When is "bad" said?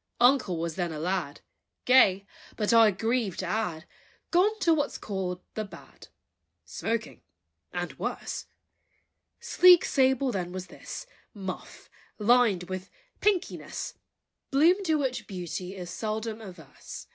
5.66-6.08